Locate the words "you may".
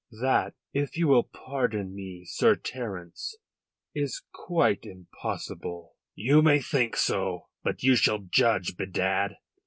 6.15-6.59